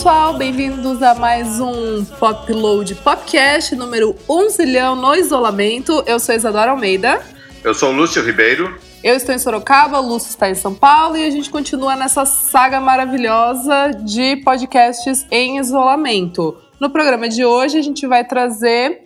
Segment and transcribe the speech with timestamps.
[0.00, 6.02] Pessoal, bem-vindos a mais um Pop Load Popcast número 1 zilhão no isolamento.
[6.06, 7.20] Eu sou Isadora Almeida.
[7.62, 8.80] Eu sou o Lúcio Ribeiro.
[9.04, 12.24] Eu estou em Sorocaba, o Lúcio está em São Paulo e a gente continua nessa
[12.24, 16.56] saga maravilhosa de podcasts em isolamento.
[16.80, 19.02] No programa de hoje, a gente vai trazer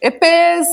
[0.00, 0.68] EPs,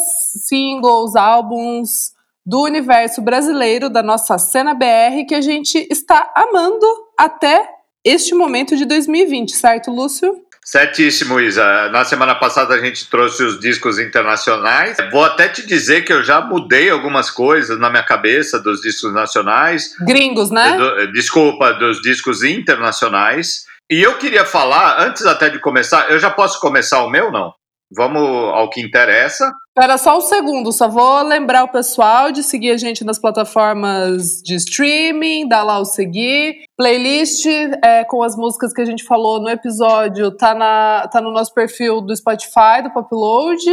[0.47, 2.11] singles, álbuns
[2.45, 6.85] do universo brasileiro, da nossa cena BR, que a gente está amando
[7.17, 7.67] até
[8.03, 10.43] este momento de 2020, certo, Lúcio?
[10.65, 11.89] Certíssimo, Isa.
[11.89, 14.95] Na semana passada a gente trouxe os discos internacionais.
[15.11, 19.13] Vou até te dizer que eu já mudei algumas coisas na minha cabeça dos discos
[19.13, 19.93] nacionais.
[19.99, 20.77] Gringos, né?
[21.13, 23.65] Desculpa, dos discos internacionais.
[23.91, 27.53] E eu queria falar, antes até de começar, eu já posso começar o meu, não?
[27.91, 29.51] Vamos ao que interessa.
[29.75, 34.39] Espera só um segundo, só vou lembrar o pessoal de seguir a gente nas plataformas
[34.43, 36.65] de streaming, dar lá o seguir.
[36.77, 37.47] Playlist
[37.83, 41.51] é, com as músicas que a gente falou no episódio tá, na, tá no nosso
[41.55, 43.63] perfil do Spotify, do Popload.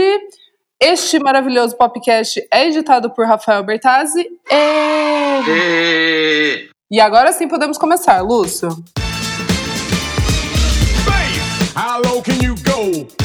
[0.80, 4.26] Este maravilhoso podcast é editado por Rafael Bertazzi.
[4.50, 5.50] E...
[5.50, 6.70] E...
[6.92, 8.70] e agora sim podemos começar, Lúcio.
[11.76, 13.19] How low can you go?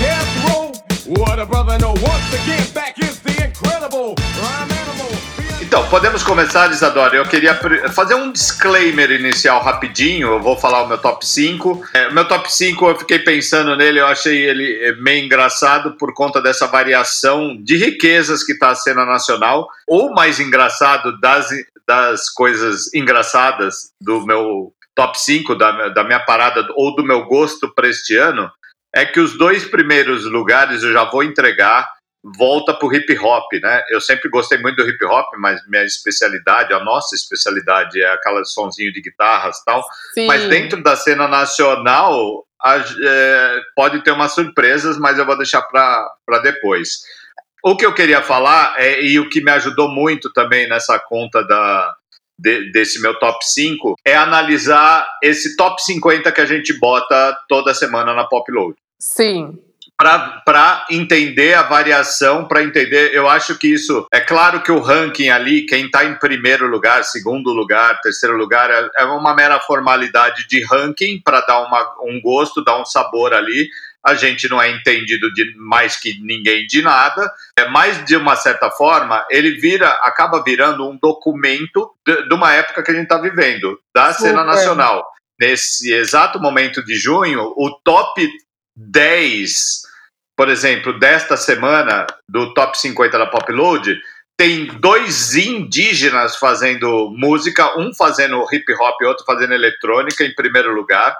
[5.62, 7.16] Então, podemos começar, Isadora.
[7.16, 7.54] Eu queria
[7.92, 10.30] fazer um disclaimer inicial rapidinho.
[10.30, 11.90] Eu vou falar o meu top 5.
[11.94, 16.42] É, meu top 5, eu fiquei pensando nele, eu achei ele meio engraçado por conta
[16.42, 19.68] dessa variação de riquezas que está a cena nacional.
[19.88, 21.50] Ou mais engraçado, das,
[21.88, 27.72] das coisas engraçadas do meu top 5, da, da minha parada ou do meu gosto
[27.76, 28.50] para este ano
[28.96, 31.88] é que os dois primeiros lugares eu já vou entregar
[32.38, 33.84] volta para o hip hop, né?
[33.90, 38.44] Eu sempre gostei muito do hip hop, mas minha especialidade, a nossa especialidade é aquela
[38.44, 39.84] sonzinho de guitarras tal.
[40.14, 40.26] Sim.
[40.26, 45.62] Mas dentro da cena nacional a, é, pode ter umas surpresas, mas eu vou deixar
[45.62, 47.02] para depois.
[47.64, 51.44] O que eu queria falar é, e o que me ajudou muito também nessa conta
[51.44, 51.96] da,
[52.40, 57.74] de, desse meu top 5 é analisar esse top 50 que a gente bota toda
[57.74, 58.76] semana na Popload.
[59.06, 59.60] Sim.
[59.98, 64.06] Para entender a variação, para entender, eu acho que isso.
[64.12, 68.70] É claro que o ranking ali, quem está em primeiro lugar, segundo lugar, terceiro lugar,
[68.70, 73.34] é, é uma mera formalidade de ranking para dar uma, um gosto, dar um sabor
[73.34, 73.70] ali
[74.06, 77.28] a gente não é entendido de mais que ninguém de nada,
[77.58, 82.54] é mais de uma certa forma, ele vira, acaba virando um documento de, de uma
[82.54, 84.30] época que a gente está vivendo, da Super.
[84.30, 85.04] cena nacional.
[85.40, 88.30] Nesse exato momento de junho, o top
[88.76, 89.82] 10,
[90.38, 93.98] por exemplo, desta semana, do top 50 da Popload,
[94.38, 100.74] tem dois indígenas fazendo música, um fazendo hip hop e outro fazendo eletrônica em primeiro
[100.74, 101.16] lugar.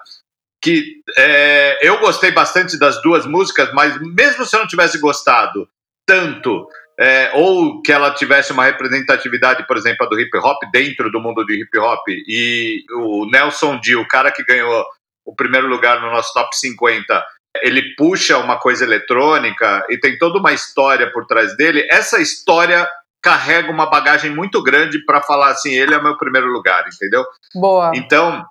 [0.62, 5.68] Que é, eu gostei bastante das duas músicas, mas mesmo se eu não tivesse gostado
[6.06, 6.68] tanto,
[7.00, 11.20] é, ou que ela tivesse uma representatividade, por exemplo, a do hip hop dentro do
[11.20, 14.86] mundo de hip hop, e o Nelson D, o cara que ganhou
[15.26, 17.26] o primeiro lugar no nosso top 50,
[17.62, 21.88] ele puxa uma coisa eletrônica e tem toda uma história por trás dele.
[21.90, 22.88] Essa história
[23.22, 27.26] carrega uma bagagem muito grande para falar assim, ele é meu primeiro lugar, entendeu?
[27.56, 27.92] Boa.
[27.96, 28.46] Então,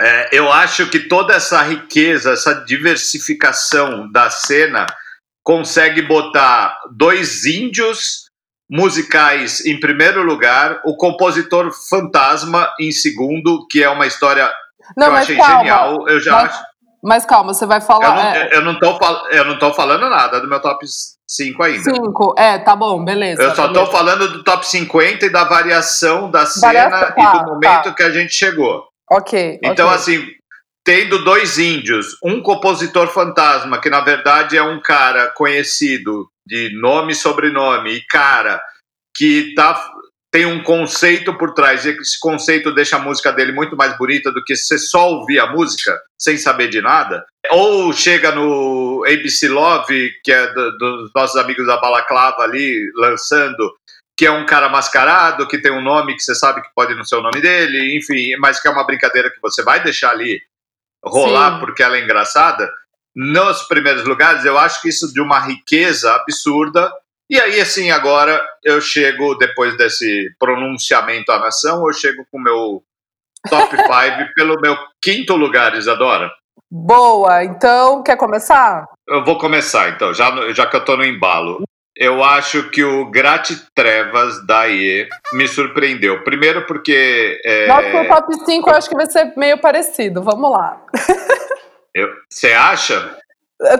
[0.00, 4.86] é, eu acho que toda essa riqueza, essa diversificação da cena
[5.44, 8.30] consegue botar dois índios
[8.68, 14.50] musicais em primeiro lugar, o compositor fantasma em segundo, que é uma história
[14.96, 16.08] não, que eu achei calma, genial.
[16.08, 16.64] Eu já mas, acho
[17.02, 18.06] mas calma, você vai falar.
[18.06, 18.56] Eu não, é...
[18.56, 20.86] eu não, tô, eu não tô falando nada do meu top
[21.28, 21.82] 5 ainda.
[21.82, 23.42] 5, é, tá bom, beleza.
[23.42, 23.84] Eu só beleza.
[23.84, 27.92] tô falando do top 50 e da variação da cena tá, e do momento tá.
[27.94, 28.84] que a gente chegou.
[29.10, 29.58] Ok.
[29.62, 29.98] Então, okay.
[29.98, 30.26] assim,
[30.84, 37.12] tendo dois índios, um compositor fantasma, que na verdade é um cara conhecido de nome
[37.12, 38.62] e sobrenome, e cara
[39.14, 39.91] que tá
[40.32, 44.32] tem um conceito por trás, e esse conceito deixa a música dele muito mais bonita
[44.32, 47.22] do que você só ouvir a música sem saber de nada.
[47.50, 53.76] Ou chega no ABC Love, que é do, dos nossos amigos da Balaclava ali, lançando,
[54.16, 57.04] que é um cara mascarado, que tem um nome que você sabe que pode não
[57.04, 60.40] ser o nome dele, enfim, mas que é uma brincadeira que você vai deixar ali
[61.04, 61.60] rolar Sim.
[61.60, 62.72] porque ela é engraçada.
[63.14, 66.90] Nos primeiros lugares, eu acho que isso de uma riqueza absurda
[67.30, 72.42] e aí, assim, agora eu chego, depois desse pronunciamento à nação, eu chego com o
[72.42, 72.82] meu
[73.48, 73.88] top 5
[74.34, 76.30] pelo meu quinto lugar, Isadora.
[76.70, 78.86] Boa, então quer começar?
[79.08, 81.62] Eu vou começar, então, já, já que eu tô no embalo.
[81.94, 86.24] Eu acho que o Grati Trevas da IE me surpreendeu.
[86.24, 87.38] Primeiro porque.
[87.44, 87.66] É...
[87.68, 90.22] Nosso top 5 eu acho que vai ser meio parecido.
[90.22, 90.82] Vamos lá.
[92.30, 93.18] Você acha?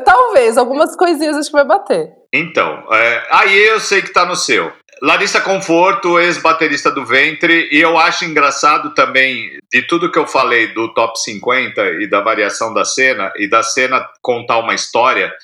[0.04, 2.12] Talvez, algumas coisinhas acho que vai bater.
[2.32, 4.72] Então, é, aí eu sei que tá no seu.
[5.02, 10.68] Larissa Conforto, ex-baterista do Ventre, e eu acho engraçado também, de tudo que eu falei
[10.68, 15.34] do top 50 e da variação da cena, e da cena contar uma história,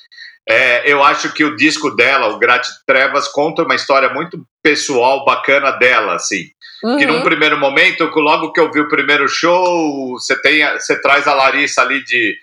[0.48, 5.24] é, eu acho que o disco dela, o Grat Trevas, conta uma história muito pessoal,
[5.24, 6.46] bacana dela, assim.
[6.82, 6.96] Uhum.
[6.96, 7.22] Que num uhum.
[7.22, 11.82] primeiro momento, logo que eu vi o primeiro show, você, tem, você traz a Larissa
[11.82, 12.38] ali de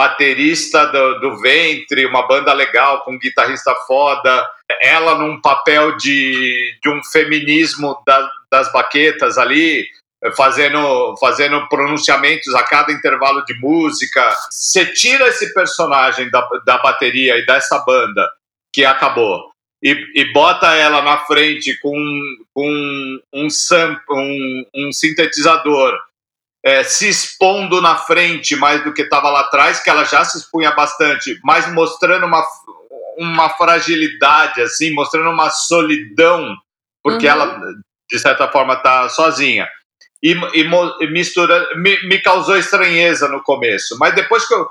[0.00, 4.50] baterista do, do Ventre, uma banda legal, com um guitarrista foda,
[4.80, 9.86] ela num papel de, de um feminismo da, das baquetas ali,
[10.34, 14.26] fazendo, fazendo pronunciamentos a cada intervalo de música.
[14.50, 18.26] Você tira esse personagem da, da bateria e dessa banda
[18.72, 19.50] que acabou.
[19.82, 22.22] E, e bota ela na frente com,
[22.54, 23.48] com um,
[24.10, 25.98] um, um sintetizador
[26.64, 30.38] é, se expondo na frente mais do que estava lá atrás, que ela já se
[30.38, 32.44] expunha bastante, mas mostrando uma,
[33.18, 36.54] uma fragilidade, assim, mostrando uma solidão,
[37.02, 37.32] porque uhum.
[37.32, 37.60] ela,
[38.10, 39.68] de certa forma, está sozinha.
[40.22, 44.68] E, e mistura, me, me, causou estranheza no começo, mas depois que eu,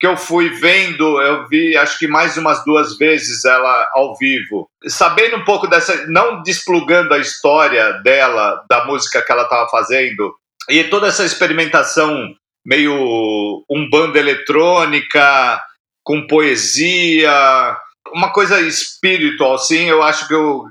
[0.00, 4.68] que eu fui vendo, eu vi acho que mais umas duas vezes ela ao vivo,
[4.88, 10.34] sabendo um pouco dessa, não desplugando a história dela, da música que ela estava fazendo,
[10.68, 12.34] e toda essa experimentação
[12.64, 15.62] meio um banda eletrônica,
[16.04, 17.76] com poesia,
[18.12, 20.64] uma coisa espiritual, assim, eu acho que eu,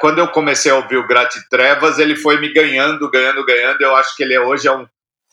[0.00, 3.80] quando eu comecei a ouvir o Grat Trevas, ele foi me ganhando, ganhando, ganhando.
[3.80, 4.86] Eu acho que ele é, hoje é um,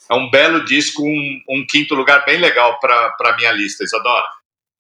[0.10, 4.28] é um belo disco, um, um quinto lugar bem legal para a minha lista, Isadora.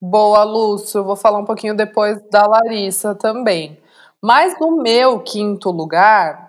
[0.01, 1.03] Boa, Lúcio.
[1.03, 3.77] Vou falar um pouquinho depois da Larissa também.
[4.21, 6.48] Mas no meu quinto lugar,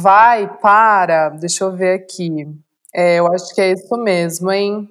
[0.00, 1.28] vai para.
[1.30, 2.46] Deixa eu ver aqui.
[2.94, 4.88] É, eu acho que é isso mesmo, hein?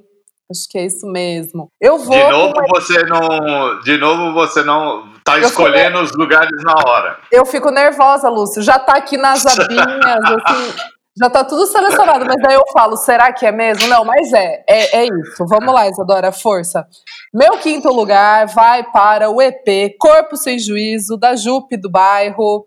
[0.50, 1.70] Acho que é isso mesmo.
[1.80, 2.16] Eu vou.
[2.16, 2.68] De novo uma...
[2.68, 3.80] você não.
[3.80, 6.04] De novo você não tá eu escolhendo fico...
[6.04, 7.18] os lugares na hora.
[7.32, 8.62] Eu fico nervosa, Lúcio.
[8.62, 10.92] Já tá aqui nas abinhas, assim.
[11.18, 13.86] Já tá tudo selecionado, mas daí eu falo, será que é mesmo?
[13.90, 15.46] Não, mas é, é, é isso.
[15.46, 16.88] Vamos lá, Isadora, força.
[17.34, 22.66] Meu quinto lugar vai para o EP Corpo Sem Juízo, da Jupe do Bairro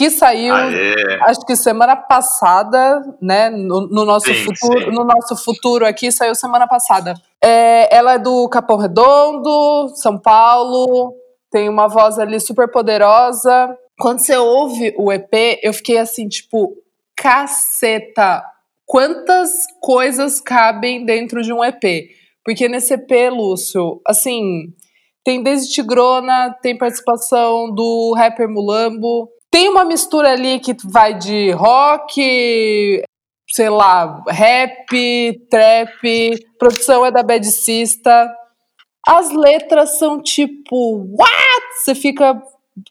[0.00, 1.18] que saiu, Aê.
[1.24, 3.50] acho que semana passada, né?
[3.50, 4.90] No, no nosso sim, futuro, sim.
[4.92, 7.12] no nosso futuro aqui saiu semana passada.
[7.38, 11.12] É, ela é do Capão Redondo, São Paulo,
[11.50, 13.76] tem uma voz ali super poderosa.
[13.98, 16.72] Quando você ouve o EP, eu fiquei assim, tipo,
[17.14, 18.42] caceta,
[18.86, 22.08] quantas coisas cabem dentro de um EP?
[22.42, 24.72] Porque nesse EP, Lúcio, assim,
[25.22, 31.50] tem desde Tigrona, tem participação do rapper Mulambo, tem uma mistura ali que vai de
[31.50, 33.02] rock,
[33.48, 38.32] sei lá, rap, trap, produção é da Bad Sista.
[39.06, 41.82] As letras são tipo, what?
[41.82, 42.40] Você fica,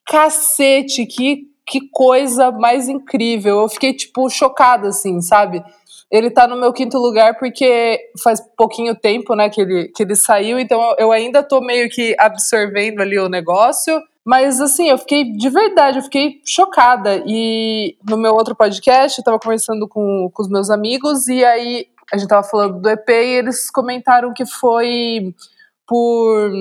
[0.06, 3.62] cacete, que, que coisa mais incrível.
[3.62, 5.64] Eu fiquei, tipo, chocada, assim, sabe?
[6.12, 10.16] Ele tá no meu quinto lugar porque faz pouquinho tempo, né, que ele, que ele
[10.16, 14.02] saiu, então eu ainda tô meio que absorvendo ali o negócio.
[14.26, 17.24] Mas assim, eu fiquei de verdade, eu fiquei chocada.
[17.26, 21.88] E no meu outro podcast, eu tava conversando com, com os meus amigos, e aí
[22.12, 25.34] a gente tava falando do EP e eles comentaram que foi
[25.88, 26.52] por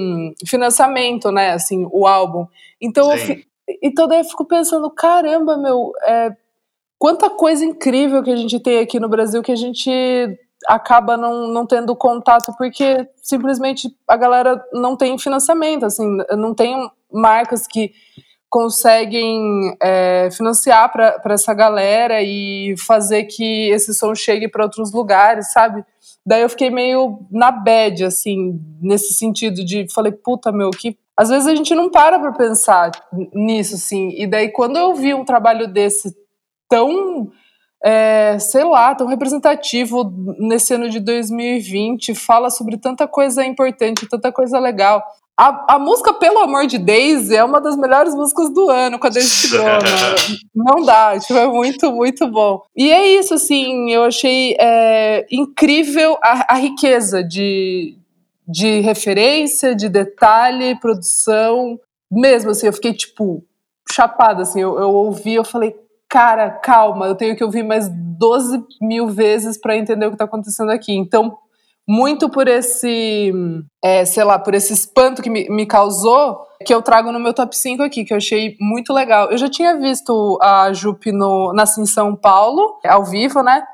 [0.47, 1.53] financiamento, né?
[1.53, 2.47] Assim, o álbum.
[2.81, 3.37] Então, eu,
[3.83, 6.31] então daí eu fico pensando, caramba, meu, é,
[6.99, 9.91] quanta coisa incrível que a gente tem aqui no Brasil que a gente
[10.67, 16.91] acaba não, não tendo contato porque simplesmente a galera não tem financiamento, assim, não tem
[17.13, 17.93] marcas que
[18.49, 25.53] conseguem é, financiar para essa galera e fazer que esse som chegue para outros lugares,
[25.53, 25.85] sabe?
[26.25, 30.97] Daí eu fiquei meio na bad, assim, nesse sentido de, falei, puta, meu, que.
[31.17, 32.93] Às vezes a gente não para para pensar
[33.35, 34.11] nisso, assim.
[34.17, 36.15] E daí quando eu vi um trabalho desse
[36.69, 37.29] tão
[37.85, 44.33] é, sei lá, tão representativo nesse ano de 2020, fala sobre tanta coisa importante, tanta
[44.33, 45.03] coisa legal.
[45.39, 49.07] A, a música Pelo Amor de Daisy é uma das melhores músicas do ano com
[49.07, 49.79] a Daisy Tigrona.
[50.53, 52.63] Não dá, tipo, é muito, muito bom.
[52.77, 57.97] E é isso, assim, eu achei é, incrível a, a riqueza de,
[58.49, 61.79] de referência, de detalhe, produção.
[62.11, 63.45] Mesmo assim, eu fiquei, tipo,
[63.89, 65.73] chapada, assim, eu, eu ouvi, eu falei,
[66.09, 70.25] cara, calma, eu tenho que ouvir mais 12 mil vezes para entender o que está
[70.25, 70.93] acontecendo aqui.
[70.93, 71.39] Então,
[71.89, 73.33] muito por esse,
[73.83, 77.33] é, sei lá, por esse espanto que me, me, causou, que eu trago no meu
[77.33, 79.31] top 5 aqui, que eu achei muito legal.
[79.31, 83.65] Eu já tinha visto a Jupe no, nasci em São Paulo, ao vivo, né?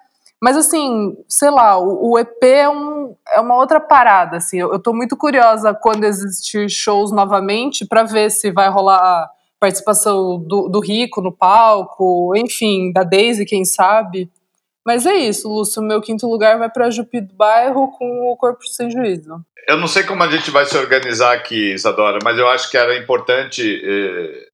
[0.41, 4.59] Mas assim, sei lá, o, o EP é, um, é uma outra parada, assim.
[4.59, 9.29] Eu, eu tô muito curiosa quando existir shows novamente para ver se vai rolar
[9.59, 14.31] participação do, do Rico no palco, enfim, da Daisy, quem sabe.
[14.87, 15.83] Mas é isso, Lúcio.
[15.83, 19.41] Meu quinto lugar vai para Jupi do Bairro com o Corpo Sem Juízo.
[19.67, 22.77] Eu não sei como a gente vai se organizar aqui, Isadora, mas eu acho que
[22.77, 23.83] era importante.
[23.83, 24.49] Eh,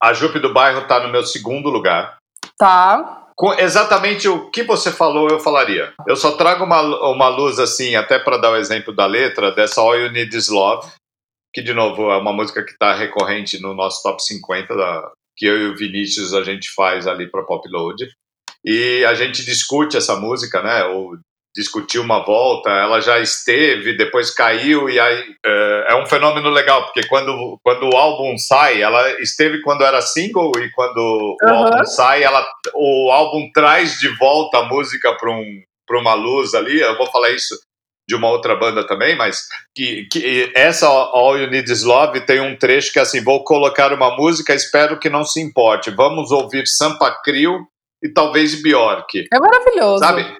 [0.00, 2.18] a Jupe do Bairro está no meu segundo lugar.
[2.56, 3.22] Tá.
[3.36, 5.92] Com exatamente o que você falou, eu falaria.
[6.06, 9.80] Eu só trago uma, uma luz assim, até para dar o exemplo da letra, dessa
[9.80, 10.88] All You Need Is Love,
[11.52, 15.46] que de novo é uma música que está recorrente no nosso top 50, da, que
[15.46, 18.08] eu e o Vinícius a gente faz ali para Pop Load.
[18.64, 20.84] E a gente discute essa música, né?
[20.84, 21.18] Ou
[21.56, 26.84] discutiu uma volta, ela já esteve, depois caiu, e aí é, é, um fenômeno legal,
[26.84, 31.52] porque quando, quando o álbum sai, ela esteve quando era single, e quando uhum.
[31.52, 32.44] o álbum sai, ela,
[32.74, 37.30] o álbum traz de volta a música para um, uma luz ali, eu vou falar
[37.30, 37.54] isso
[38.06, 42.40] de uma outra banda também, mas que, que essa All You Need Is Love tem
[42.40, 46.30] um trecho que é assim, vou colocar uma música, espero que não se importe, vamos
[46.32, 47.66] ouvir Sampa Crio
[48.04, 49.26] e talvez Bjork.
[49.32, 49.98] É maravilhoso.
[49.98, 50.36] Sabe?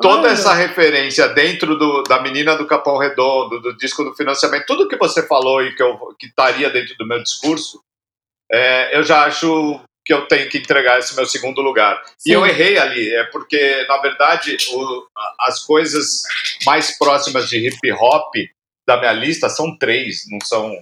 [0.00, 4.88] toda essa referência dentro do, da menina do Capão Redondo, do disco do financiamento, tudo
[4.88, 7.82] que você falou e que eu que estaria dentro do meu discurso,
[8.50, 12.02] é, eu já acho que eu tenho que entregar esse meu segundo lugar.
[12.18, 12.30] Sim.
[12.30, 15.06] E eu errei ali, é porque, na verdade, o,
[15.40, 16.22] as coisas
[16.64, 18.34] mais próximas de hip hop
[18.88, 20.74] da minha lista são três, não são.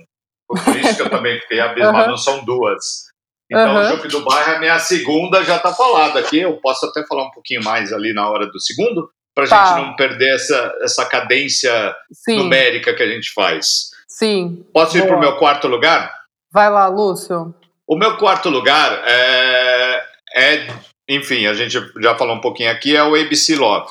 [0.47, 2.11] Por isso que eu também fiquei abismado, uhum.
[2.11, 3.08] não são duas.
[3.51, 3.81] Então, uhum.
[3.81, 6.39] o Jupe do Bairro, a minha segunda já está falada aqui.
[6.41, 9.67] Eu posso até falar um pouquinho mais ali na hora do segundo, para a tá.
[9.67, 12.37] gente não perder essa, essa cadência Sim.
[12.37, 13.91] numérica que a gente faz.
[14.07, 14.67] Sim.
[14.73, 16.13] Posso ir para o meu quarto lugar?
[16.53, 17.55] Vai lá, Lúcio.
[17.87, 20.67] O meu quarto lugar é, é,
[21.09, 23.91] enfim, a gente já falou um pouquinho aqui, é o ABC Love.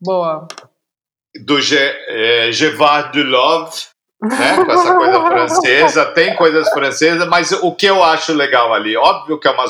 [0.00, 0.48] Boa.
[1.44, 3.76] Do Ge, é, Gevard de Love,
[4.22, 4.64] né?
[4.64, 9.38] Com essa coisa francesa, tem coisas francesas, mas o que eu acho legal ali, óbvio
[9.38, 9.66] que é uma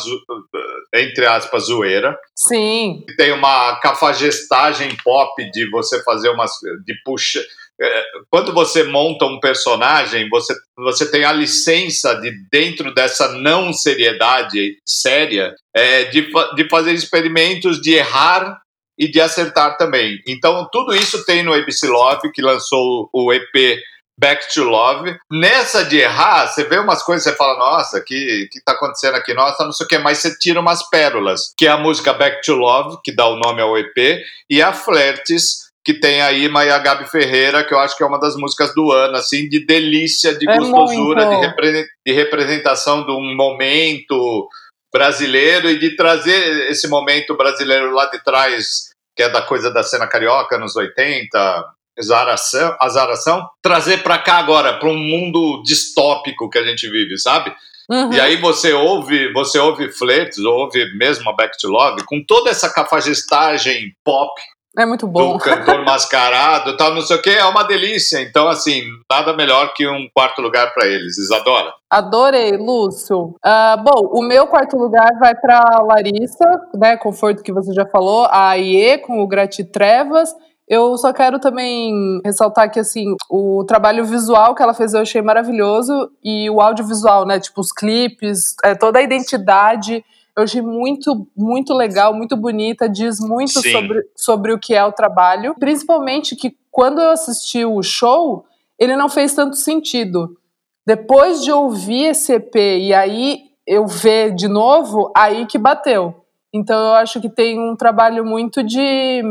[0.94, 2.16] entre aspas zoeira.
[2.34, 3.04] Sim.
[3.16, 6.50] Tem uma cafagestagem pop de você fazer umas
[6.84, 7.40] de puxa
[7.80, 13.72] é, quando você monta um personagem, você, você tem a licença de, dentro dessa não
[13.72, 18.58] seriedade séria, é, de, de fazer experimentos, de errar
[18.98, 20.18] e de acertar também.
[20.26, 23.78] Então, tudo isso tem no ABC Love, que lançou o EP
[24.18, 25.16] Back to Love.
[25.30, 29.34] Nessa de errar, você vê umas coisas, você fala, nossa, que que tá acontecendo aqui?
[29.34, 32.42] Nossa, não sei o que, mas você tira umas pérolas, que é a música Back
[32.42, 36.64] to Love, que dá o nome ao EP, e a Flertes, que tem a Ima
[36.64, 39.48] e a Gabi Ferreira, que eu acho que é uma das músicas do ano, assim,
[39.48, 44.48] de delícia, de é gostosura, de, repre de representação de um momento
[44.92, 49.82] brasileiro e de trazer esse momento brasileiro lá de trás, que é da coisa da
[49.82, 56.58] cena carioca, nos 80, azaração, azaração trazer para cá agora, para um mundo distópico que
[56.58, 57.54] a gente vive, sabe?
[57.90, 58.12] Uhum.
[58.12, 62.50] E aí você ouve, você ouve Fletes, ouve mesmo a Back to Love, com toda
[62.50, 64.32] essa cafagestagem pop.
[64.78, 65.32] É muito bom.
[65.32, 68.20] Do cantor mascarado, tal, não sei o que, é uma delícia.
[68.20, 71.16] Então, assim, nada melhor que um quarto lugar para eles.
[71.16, 71.72] Isadora?
[71.88, 73.36] Adorei, Lúcio.
[73.44, 76.96] Uh, bom, o meu quarto lugar vai para Larissa, né?
[76.96, 80.34] Conforto que você já falou, a AIE com o Grati Trevas
[80.68, 85.22] eu só quero também ressaltar que, assim, o trabalho visual que ela fez eu achei
[85.22, 87.38] maravilhoso e o audiovisual, né?
[87.38, 90.04] Tipo, os clipes, é, toda a identidade.
[90.36, 94.92] Eu achei muito, muito legal, muito bonita, diz muito sobre, sobre o que é o
[94.92, 95.54] trabalho.
[95.58, 98.44] Principalmente que quando eu assisti o show,
[98.78, 100.36] ele não fez tanto sentido.
[100.84, 106.25] Depois de ouvir esse EP e aí eu ver de novo, aí que bateu.
[106.56, 109.22] Então eu acho que tem um trabalho muito de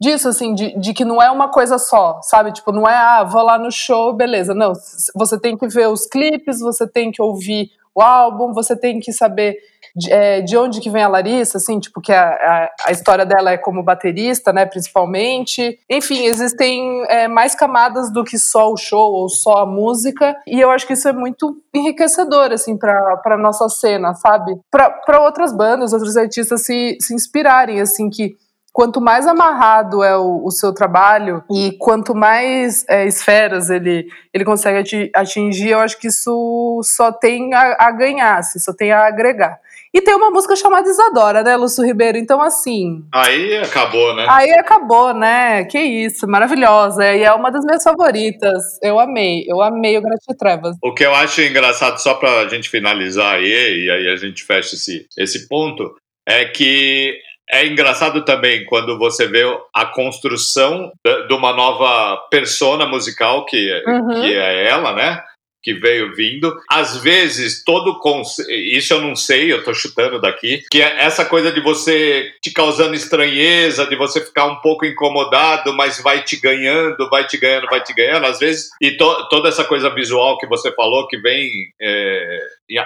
[0.00, 2.52] disso, assim, de, de, que não é uma coisa só, sabe?
[2.52, 4.54] Tipo, não é, ah, vou lá no show, beleza.
[4.54, 4.72] Não,
[5.14, 9.12] você tem que ver os clipes, você tem que ouvir o álbum, você tem que
[9.12, 9.58] saber
[9.94, 13.26] de, é, de onde que vem a Larissa, assim, tipo, que a, a, a, história
[13.26, 15.78] dela é como baterista, né, principalmente.
[15.88, 20.60] Enfim, existem é, mais camadas do que só o show ou só a música, e
[20.60, 24.58] eu acho que isso é muito enriquecedor, assim, pra, pra nossa cena, sabe?
[24.70, 28.36] Para outras bandas, outros artistas se, se inspirarem, assim, que
[28.72, 34.44] quanto mais amarrado é o, o, seu trabalho e quanto mais é, esferas ele, ele
[34.44, 39.06] consegue atingir, eu acho que isso só tem a, a ganhar, assim, só tem a
[39.06, 39.58] agregar.
[39.92, 42.16] E tem uma música chamada Isadora, né, Lúcio Ribeiro?
[42.16, 43.02] Então, assim.
[43.12, 44.26] Aí acabou, né?
[44.28, 45.64] Aí acabou, né?
[45.64, 47.12] Que isso, maravilhosa.
[47.12, 48.62] E é uma das minhas favoritas.
[48.82, 50.76] Eu amei, eu amei o Gratitude Trevas.
[50.82, 54.76] O que eu acho engraçado, só pra gente finalizar aí, e aí a gente fecha
[54.76, 55.92] esse, esse ponto,
[56.26, 57.18] é que
[57.52, 59.42] é engraçado também quando você vê
[59.74, 60.92] a construção
[61.26, 64.22] de uma nova persona musical que, uhum.
[64.22, 65.20] que é ela, né?
[65.62, 66.54] Que veio vindo.
[66.70, 68.42] Às vezes, todo conce...
[68.76, 72.50] isso eu não sei, eu tô chutando daqui, que é essa coisa de você te
[72.50, 77.66] causando estranheza, de você ficar um pouco incomodado, mas vai te ganhando, vai te ganhando,
[77.68, 78.26] vai te ganhando.
[78.26, 79.28] Às vezes, e to...
[79.28, 81.50] toda essa coisa visual que você falou, que vem
[81.80, 82.38] é...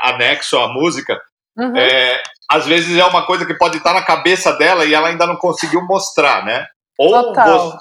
[0.03, 1.21] anexo à música,
[1.57, 1.77] uhum.
[1.77, 2.23] é...
[2.51, 5.37] às vezes é uma coisa que pode estar na cabeça dela e ela ainda não
[5.37, 6.67] conseguiu mostrar, né?
[6.99, 7.13] Ou,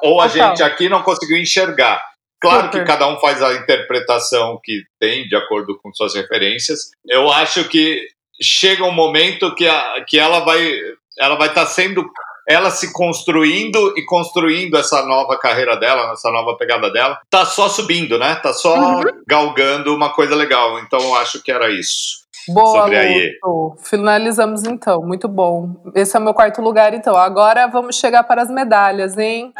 [0.03, 0.29] ou a total.
[0.29, 2.01] gente aqui não conseguiu enxergar.
[2.43, 2.81] Claro Super.
[2.81, 6.91] que cada um faz a interpretação que tem de acordo com suas referências.
[7.07, 8.05] Eu acho que
[8.41, 10.75] chega um momento que, a, que ela vai
[11.17, 12.03] ela vai estar tá sendo
[12.45, 17.17] ela se construindo e construindo essa nova carreira dela, essa nova pegada dela.
[17.29, 18.35] Tá só subindo, né?
[18.35, 19.03] Tá só uhum.
[19.25, 20.77] galgando uma coisa legal.
[20.79, 22.23] Então eu acho que era isso.
[22.50, 23.77] Boa, sobre Lúcio.
[23.85, 25.01] Finalizamos então.
[25.01, 25.69] Muito bom.
[25.95, 27.15] Esse é o meu quarto lugar, então.
[27.15, 29.53] Agora vamos chegar para as medalhas, hein?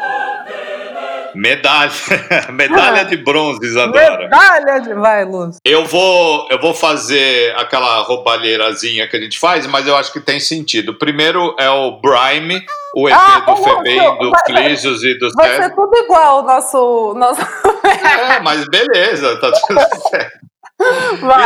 [1.34, 1.90] Medalha,
[2.52, 4.18] medalha de bronze, Isadora.
[4.18, 4.94] Medalha de.
[4.94, 5.58] Vai, Luz.
[5.64, 10.20] Eu vou, eu vou fazer aquela roubalheirazinha que a gente faz, mas eu acho que
[10.20, 10.94] tem sentido.
[10.94, 12.64] Primeiro é o Brime,
[12.94, 17.14] o EP ah, do Febem, do Clisius e do Vai ser tudo igual o nosso.
[17.16, 17.40] nosso...
[17.84, 20.53] É, mas beleza, tá tudo certo.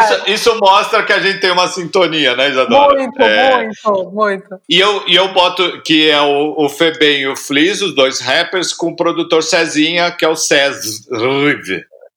[0.01, 2.95] Isso, isso, mostra que a gente tem uma sintonia, né, Isadora?
[2.95, 3.65] Muito, é...
[3.65, 4.61] muito, muito.
[4.69, 8.21] E eu, e eu boto que é o, o Febem e o Fliz, os dois
[8.21, 10.81] rappers, com o produtor Cezinha, que é o César.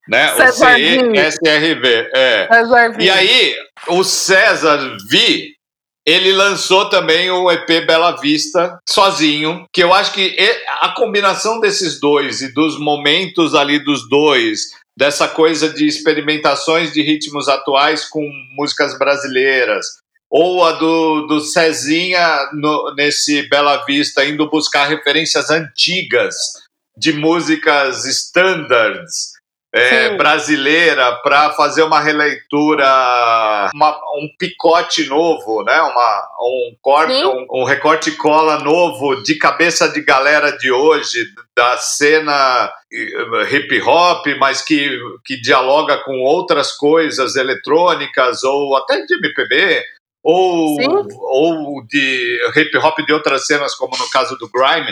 [0.08, 0.28] Né?
[0.36, 2.10] César o C-E-S-R-V.
[2.14, 2.50] É.
[3.00, 3.56] E aí,
[3.88, 5.56] o César V,
[6.06, 10.36] ele lançou também o EP Bela Vista sozinho, que eu acho que
[10.82, 17.02] a combinação desses dois e dos momentos ali dos dois, dessa coisa de experimentações de
[17.02, 19.86] ritmos atuais com músicas brasileiras,
[20.30, 26.36] ou a do, do Cezinha no, nesse Bela Vista indo buscar referências antigas
[26.98, 29.32] de músicas standards
[29.74, 32.86] é, brasileira para fazer uma releitura,
[33.74, 35.82] uma, um picote novo, né?
[35.82, 41.26] uma, um, corte, um, um, recorte cola novo de cabeça de galera de hoje,
[41.62, 49.06] da cena eh, hip hop, mas que, que dialoga com outras coisas eletrônicas ou até
[49.06, 49.84] de MPB.
[50.24, 50.78] Ou,
[51.12, 54.92] ou de hip hop de outras cenas, como no caso do Grime,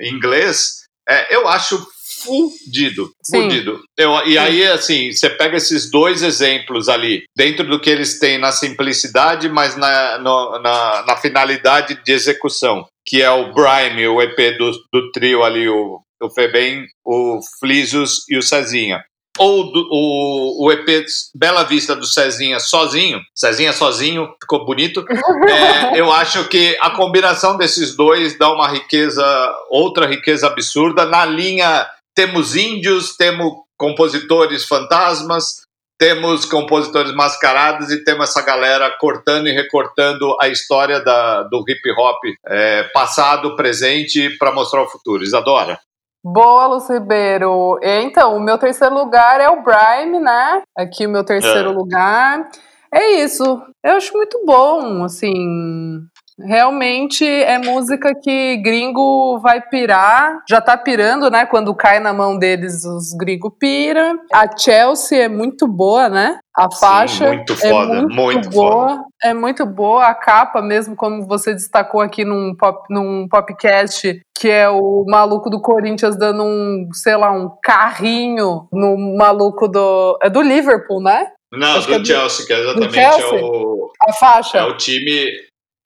[0.00, 1.84] em inglês, é, eu acho
[2.24, 3.82] fudido, fudido.
[3.96, 8.38] Eu, e aí, assim, você pega esses dois exemplos ali, dentro do que eles têm
[8.38, 14.20] na simplicidade, mas na, no, na, na, finalidade de execução, que é o Brime, o
[14.20, 19.04] EP do, do trio ali, o, o Febem, o Flisus e o Cezinha
[19.38, 25.04] ou do, o, o EP Bela Vista do Cezinha sozinho, Cezinha sozinho, ficou bonito.
[25.44, 29.24] É, eu acho que a combinação desses dois dá uma riqueza,
[29.68, 35.64] outra riqueza absurda na linha temos índios, temos compositores fantasmas,
[35.98, 41.90] temos compositores mascarados e temos essa galera cortando e recortando a história da, do hip
[41.98, 45.22] hop é, passado, presente, para mostrar o futuro.
[45.22, 45.78] Isadora?
[46.24, 47.78] Boa, Lúcio Ribeiro.
[47.82, 50.62] Então, o meu terceiro lugar é o Brime, né?
[50.74, 51.72] Aqui o meu terceiro é.
[51.72, 52.48] lugar.
[52.90, 53.44] É isso.
[53.84, 56.00] Eu acho muito bom, assim.
[56.38, 61.44] Realmente é música que gringo vai pirar, já tá pirando, né?
[61.44, 64.14] Quando cai na mão deles, os gringos pira.
[64.32, 66.38] A Chelsea é muito boa, né?
[66.56, 69.04] A faixa Sim, muito foda, é muito, muito boa, foda.
[69.24, 70.06] é muito boa.
[70.06, 75.50] A capa, mesmo como você destacou aqui num pop, num popcast, que é o maluco
[75.50, 81.26] do Corinthians dando um, sei lá, um carrinho no maluco do é do Liverpool, né?
[81.52, 84.58] Não, Acho do, é Chelsea, que é exatamente é o a faixa.
[84.58, 85.26] É o time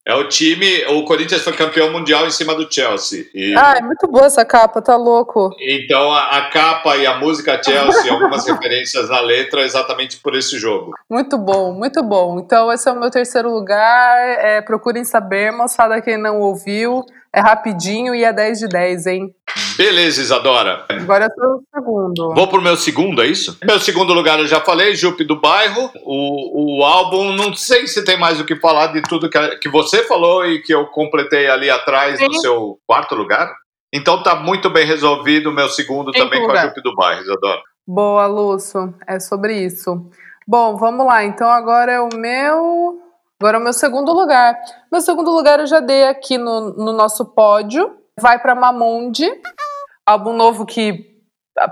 [0.09, 0.87] é o time.
[0.87, 3.27] O Corinthians foi campeão mundial em cima do Chelsea.
[3.35, 5.55] E, ah, é muito boa essa capa, tá louco.
[5.61, 10.59] Então a, a capa e a música Chelsea, algumas referências na letra, exatamente por esse
[10.59, 10.95] jogo.
[11.11, 12.41] Muito bom, muito bom.
[12.41, 14.17] Então esse é o meu terceiro lugar.
[14.41, 17.05] É, procurem saber, moçada, quem não ouviu.
[17.35, 19.35] É rapidinho e é 10 de 10, hein?
[19.77, 20.85] Beleza, Isadora.
[20.89, 22.35] Agora é o segundo.
[22.35, 23.57] Vou pro meu segundo, é isso?
[23.65, 25.91] Meu segundo lugar eu já falei, Jupe do Bairro.
[26.05, 29.69] O, o álbum, não sei se tem mais o que falar de tudo que, que
[29.69, 32.27] você falou e que eu completei ali atrás Sim.
[32.27, 33.55] no seu quarto lugar.
[33.93, 36.55] Então tá muito bem resolvido o meu segundo também lugar.
[36.55, 37.63] com a Jupe do Bairro, Isadora.
[37.87, 38.95] Boa, Lúcio.
[39.07, 40.11] É sobre isso.
[40.47, 41.25] Bom, vamos lá.
[41.25, 43.08] Então agora é o meu.
[43.41, 44.59] Agora o meu segundo lugar.
[44.91, 47.97] Meu segundo lugar eu já dei aqui no, no nosso pódio.
[48.21, 49.31] Vai para Mamonde,
[50.05, 51.23] álbum novo que,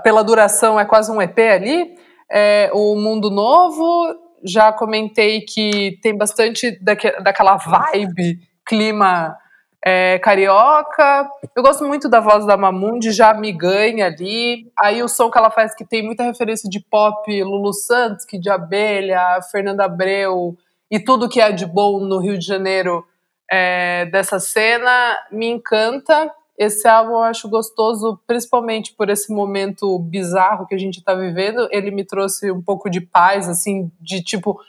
[0.01, 1.93] pela duração, é quase um EP ali.
[2.31, 9.37] É, o Mundo Novo, já comentei que tem bastante daque, daquela vibe, clima
[9.85, 11.29] é, carioca.
[11.53, 14.71] Eu gosto muito da voz da Mamundi, já me ganha ali.
[14.79, 18.39] Aí o som que ela faz, que tem muita referência de pop, Lulu Santos, que
[18.39, 20.57] de abelha, Fernanda Abreu
[20.89, 23.05] e tudo que é de bom no Rio de Janeiro
[23.51, 26.31] é, dessa cena, me encanta.
[26.57, 31.67] Esse álbum eu acho gostoso, principalmente por esse momento bizarro que a gente está vivendo.
[31.71, 34.59] Ele me trouxe um pouco de paz, assim, de tipo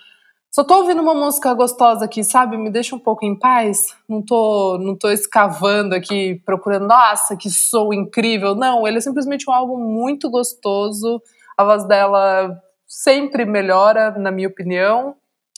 [0.50, 2.56] só tô ouvindo uma música gostosa aqui, sabe?
[2.56, 3.94] Me deixa um pouco em paz.
[4.08, 8.54] Não tô, não tô escavando aqui, procurando, nossa, que som incrível.
[8.54, 11.22] Não, ele é simplesmente um álbum muito gostoso.
[11.56, 15.14] A voz dela sempre melhora, na minha opinião.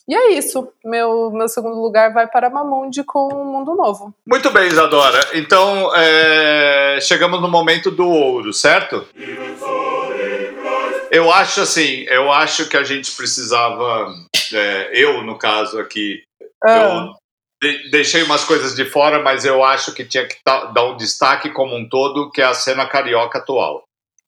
[0.09, 0.69] E é isso.
[0.85, 4.15] Meu, meu segundo lugar vai para Mamundi com o Mundo Novo.
[4.27, 5.21] Muito bem, Isadora.
[5.35, 6.99] Então, é...
[7.01, 9.07] chegamos no momento do ouro, certo?
[11.11, 14.15] Eu acho assim, eu acho que a gente precisava,
[14.53, 16.23] é, eu no caso aqui,
[16.65, 16.71] ah.
[16.71, 17.21] eu
[17.63, 21.51] de, deixei umas coisas de fora, mas eu acho que tinha que dar um destaque
[21.51, 23.83] como um todo, que é a cena carioca atual.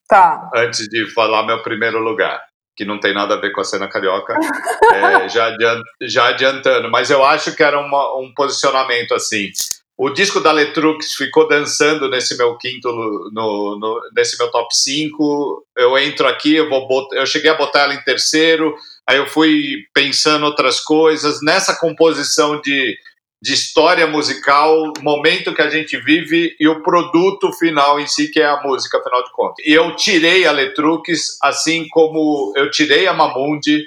[0.07, 0.49] Tá.
[0.53, 3.87] Antes de falar meu primeiro lugar, que não tem nada a ver com a cena
[3.87, 4.33] carioca,
[4.93, 9.51] é, já, adiant, já adiantando, mas eu acho que era uma, um posicionamento assim.
[9.95, 12.91] O disco da Letrux ficou dançando nesse meu quinto,
[13.31, 15.65] no, no, nesse meu top 5.
[15.77, 18.75] Eu entro aqui, eu, vou botar, eu cheguei a botar ela em terceiro,
[19.07, 21.39] aí eu fui pensando outras coisas.
[21.43, 22.97] Nessa composição de,
[23.43, 28.39] de história musical, momento que a gente vive e o produto final em si, que
[28.39, 29.65] é a música, afinal de contas.
[29.65, 33.83] E eu tirei a Letrux, assim como eu tirei a Mamundi,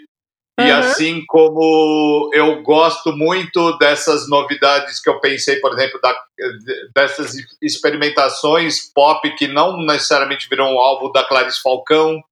[0.61, 0.79] e uhum.
[0.79, 6.15] assim como eu gosto muito dessas novidades que eu pensei, por exemplo, da,
[6.95, 12.23] dessas experimentações pop que não necessariamente viram alvo da Clarice Falcão,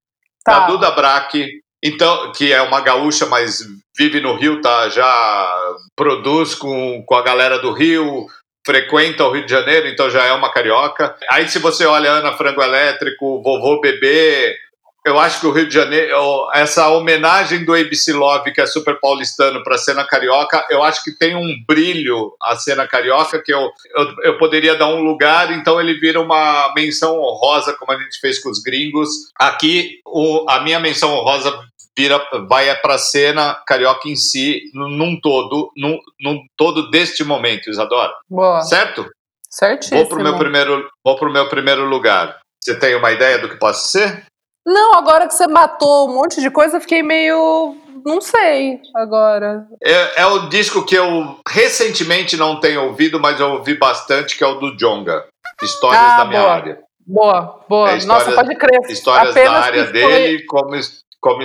[0.45, 0.61] tá.
[0.61, 3.63] da Duda Braque, então, que é uma gaúcha, mas
[3.95, 4.89] vive no Rio, tá?
[4.89, 8.27] Já produz com, com a galera do Rio,
[8.65, 11.15] frequenta o Rio de Janeiro, então já é uma carioca.
[11.31, 14.57] Aí se você olha Ana Frango Elétrico, Vovô Bebê,
[15.05, 18.99] eu acho que o Rio de Janeiro, essa homenagem do ABC Love, que é super
[18.99, 23.53] paulistano, para a cena carioca, eu acho que tem um brilho a cena carioca que
[23.53, 28.03] eu, eu, eu, poderia dar um lugar, então ele vira uma menção honrosa, como a
[28.03, 29.11] gente fez com os gringos.
[29.39, 31.55] Aqui, o, a minha menção honrosa
[31.97, 37.71] vira, vai para a cena carioca em si, num todo, num, num todo deste momento,
[37.71, 38.13] Isadora.
[38.29, 38.61] Boa.
[38.63, 39.07] Certo?
[39.49, 40.01] Certíssimo.
[40.01, 42.41] Vou para o meu primeiro, vou pro meu primeiro lugar.
[42.61, 44.25] Você tem uma ideia do que possa ser?
[44.67, 47.77] Não, agora que você matou um monte de coisa, eu fiquei meio.
[48.05, 49.67] Não sei agora.
[49.83, 54.43] É, é, o disco que eu recentemente não tenho ouvido, mas eu ouvi bastante, que
[54.43, 55.25] é o do Jonga.
[55.63, 56.53] Histórias ah, da minha boa.
[56.53, 56.79] área.
[57.07, 57.91] Boa, boa.
[57.91, 58.81] É, Nossa, pode crer.
[58.89, 60.47] Histórias Apenas da área dele, foi...
[60.47, 60.81] como,
[61.21, 61.43] como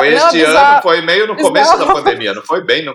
[0.00, 0.72] foi não, este bizarro.
[0.72, 1.86] ano, foi meio no começo bizarro.
[1.86, 2.94] da pandemia, não foi bem no.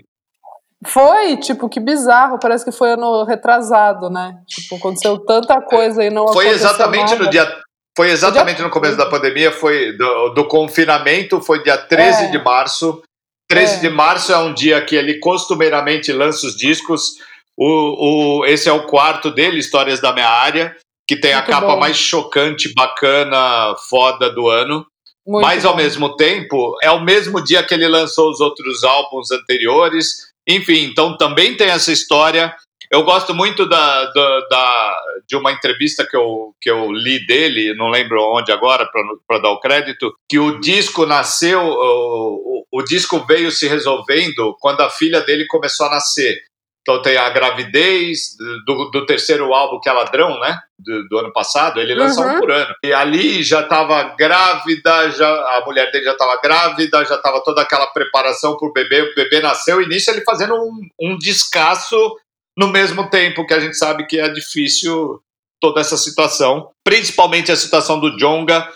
[0.85, 4.35] Foi, tipo, que bizarro, parece que foi ano retrasado, né?
[4.47, 7.23] Tipo, aconteceu tanta coisa e não Foi exatamente nada.
[7.23, 7.61] no dia
[7.95, 12.31] foi exatamente no começo da pandemia, foi do, do confinamento, foi dia 13 é.
[12.31, 13.03] de março.
[13.49, 13.79] 13 é.
[13.79, 17.15] de março é um dia que ele costumeiramente lança os discos.
[17.57, 21.51] O, o, esse é o quarto dele, Histórias da Minha Área, que tem Muito a
[21.53, 21.79] capa bom.
[21.79, 24.85] mais chocante, bacana, foda do ano.
[25.31, 29.31] Muito Mas, ao mesmo tempo, é o mesmo dia que ele lançou os outros álbuns
[29.31, 30.29] anteriores.
[30.45, 32.53] Enfim, então também tem essa história.
[32.91, 37.73] Eu gosto muito da, da, da, de uma entrevista que eu, que eu li dele,
[37.75, 38.85] não lembro onde agora,
[39.25, 44.81] para dar o crédito, que o disco nasceu, o, o, disco veio se resolvendo quando
[44.81, 46.41] a filha dele começou a nascer.
[46.81, 50.59] Então tem a gravidez do, do terceiro álbum, que é Ladrão, né?
[50.79, 52.37] Do, do ano passado, ele lançou uhum.
[52.37, 52.73] um por ano.
[52.83, 57.61] E ali já estava grávida, já, a mulher dele já estava grávida, já estava toda
[57.61, 59.01] aquela preparação para o bebê.
[59.01, 62.15] O bebê nasceu, e nisso ele fazendo um, um descasso
[62.57, 65.21] no mesmo tempo que a gente sabe que é difícil
[65.61, 68.67] toda essa situação, principalmente a situação do Jonga,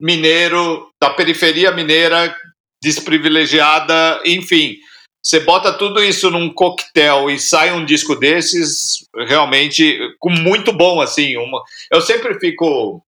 [0.00, 2.34] mineiro, da periferia mineira,
[2.82, 4.76] desprivilegiada, enfim.
[5.22, 11.00] Você bota tudo isso num coquetel e sai um disco desses, realmente, com muito bom,
[11.00, 11.36] assim.
[11.36, 11.62] Uma...
[11.92, 13.04] Eu sempre fico.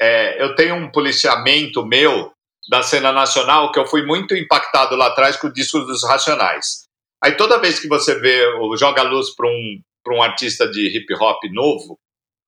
[0.00, 2.32] É, eu tenho um policiamento meu
[2.68, 6.84] da cena nacional que eu fui muito impactado lá atrás com o disco dos Racionais.
[7.22, 10.94] Aí toda vez que você vê ou joga a luz para um, um artista de
[10.94, 11.98] hip hop novo,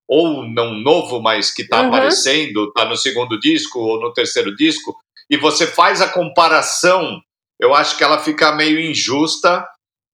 [0.08, 1.88] ou não novo, mas que está uhum.
[1.88, 4.94] aparecendo, está no segundo disco ou no terceiro disco,
[5.28, 7.20] e você faz a comparação,
[7.60, 9.66] eu acho que ela fica meio injusta,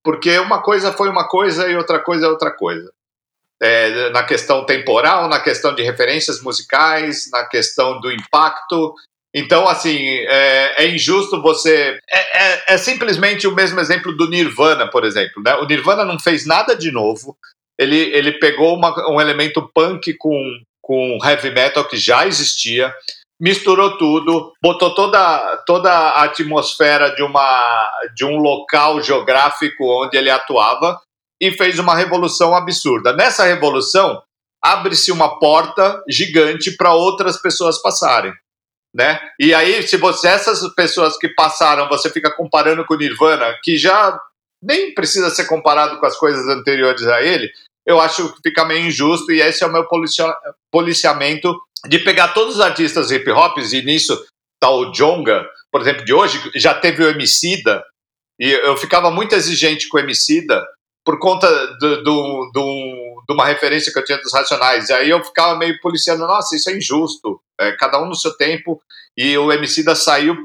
[0.03, 2.93] porque uma coisa foi uma coisa e outra coisa é outra coisa.
[3.61, 8.95] É, na questão temporal, na questão de referências musicais, na questão do impacto,
[9.35, 11.99] então, assim, é, é injusto você.
[12.11, 15.43] É, é, é, simplesmente o mesmo exemplo do Nirvana, por exemplo.
[15.43, 15.55] Né?
[15.55, 17.37] O Nirvana não fez nada de novo,
[17.79, 22.95] ele, ele pegou uma, um elemento punk com, com heavy metal que já existia,
[23.43, 30.31] misturou tudo, botou toda, toda a atmosfera de, uma, de um local geográfico onde ele
[30.31, 30.97] atuava
[31.41, 33.13] e fez uma revolução absurda.
[33.13, 34.23] Nessa revolução,
[34.63, 38.33] abre-se uma porta gigante para outras pessoas passarem.
[38.95, 39.19] Né?
[39.41, 44.21] E aí, se você essas pessoas que passaram, você fica comparando com Nirvana, que já
[44.63, 47.51] nem precisa ser comparado com as coisas anteriores a ele,
[47.85, 50.33] eu acho que fica meio injusto e esse é o meu policia
[50.71, 51.53] policiamento
[51.89, 54.25] de pegar todos os artistas hip hop e nisso
[54.61, 57.85] tá o Jonga, por exemplo, de hoje, já teve o Emicida
[58.39, 60.65] e eu ficava muito exigente com o Emicida
[61.05, 64.89] por conta do, do, do, de uma referência que eu tinha dos Racionais.
[64.91, 68.81] Aí eu ficava meio policiando, nossa, isso é injusto, é, cada um no seu tempo
[69.17, 70.37] e o Emicida saiu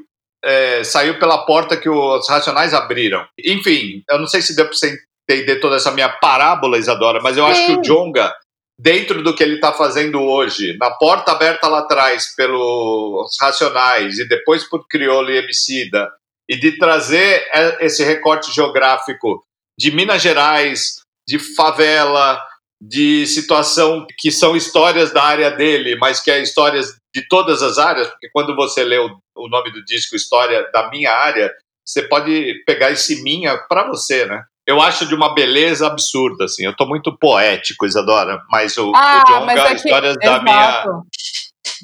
[0.44, 3.26] é, saiu pela porta que os Racionais abriram.
[3.44, 4.98] Enfim, eu não sei se deu para você
[5.30, 7.52] entender toda essa minha parábola, Isadora, mas eu Sim.
[7.52, 8.34] acho que o Jonga,
[8.80, 14.28] dentro do que ele está fazendo hoje, na porta aberta lá atrás pelos Racionais e
[14.28, 16.12] depois por Criolo e Emicida,
[16.48, 17.46] e de trazer
[17.80, 19.44] esse recorte geográfico
[19.78, 22.42] de Minas Gerais, de favela,
[22.82, 27.78] de situação que são histórias da área dele, mas que é histórias de todas as
[27.78, 31.52] áreas, porque quando você lê o, o nome do disco História da Minha Área,
[31.86, 34.44] você pode pegar esse minha para você, né?
[34.68, 36.66] Eu acho de uma beleza absurda, assim.
[36.66, 39.76] Eu tô muito poético, Isadora, mas o, ah, o Jonga, é que...
[39.76, 40.84] Histórias da minha,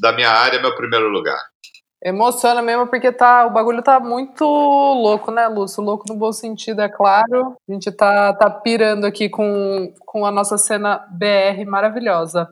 [0.02, 1.40] da minha área é meu primeiro lugar.
[2.04, 5.82] Emociona mesmo porque tá, o bagulho tá muito louco, né, Lúcio?
[5.82, 7.56] Louco no bom sentido, é claro.
[7.70, 12.50] A gente tá, tá pirando aqui com, com a nossa cena BR maravilhosa.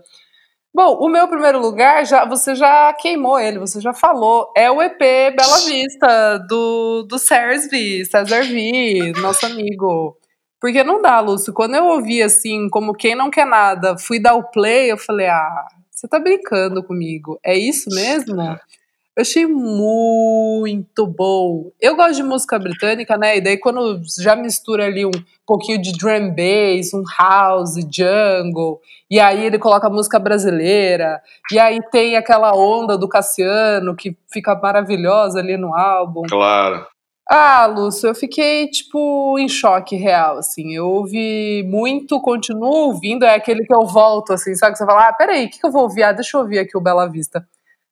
[0.73, 4.53] Bom, o meu primeiro lugar, já você já queimou ele, você já falou.
[4.55, 10.17] É o EP Bela Vista, do, do Sersby, César V, nosso amigo.
[10.61, 11.51] Porque não dá, Lúcio.
[11.51, 15.27] Quando eu ouvi assim, como quem não quer nada, fui dar o play, eu falei,
[15.27, 17.39] ah, você tá brincando comigo.
[17.43, 18.39] É isso mesmo?
[18.41, 21.71] Eu achei muito bom.
[21.81, 23.37] Eu gosto de música britânica, né?
[23.37, 25.11] E daí quando já mistura ali um
[25.45, 31.21] pouquinho de drum bass, um house, jungle, e aí ele coloca música brasileira,
[31.51, 36.21] e aí tem aquela onda do Cassiano que fica maravilhosa ali no álbum.
[36.29, 36.87] Claro.
[37.33, 40.73] Ah, Lúcio, eu fiquei, tipo, em choque real, assim.
[40.73, 44.73] Eu ouvi muito, continuo ouvindo, é aquele que eu volto, assim, sabe?
[44.73, 46.03] Que você fala, ah, peraí, o que, que eu vou ouvir?
[46.03, 47.47] Ah, deixa eu ouvir aqui o Bela Vista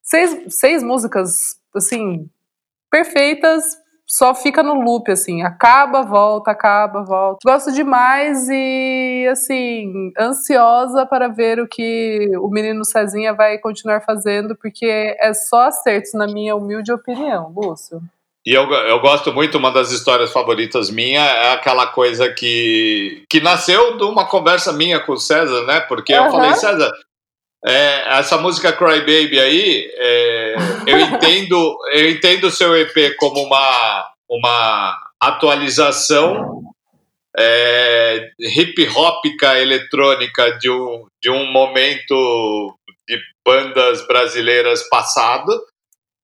[0.10, 2.28] seis, seis músicas, assim,
[2.90, 7.38] perfeitas, só fica no loop, assim, acaba, volta, acaba, volta.
[7.46, 14.56] Gosto demais e, assim, ansiosa para ver o que o menino Cezinha vai continuar fazendo,
[14.56, 18.02] porque é só acertos, na minha humilde opinião, Lúcio.
[18.50, 23.40] E eu, eu gosto muito, uma das histórias favoritas minha é aquela coisa que, que
[23.40, 25.82] nasceu de uma conversa minha com o César, né?
[25.82, 26.26] Porque uhum.
[26.26, 26.92] eu falei, César,
[27.64, 30.56] é, essa música Cry Baby aí, é,
[30.88, 36.64] eu entendo eu entendo o seu EP como uma, uma atualização
[37.38, 42.76] é, hip hopica eletrônica de um, de um momento
[43.08, 45.52] de bandas brasileiras passado,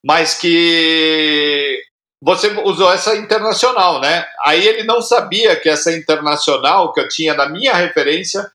[0.03, 1.85] mas que
[2.25, 4.25] você usou essa internacional, né?
[4.43, 8.49] Aí ele não sabia que essa internacional que eu tinha na minha referência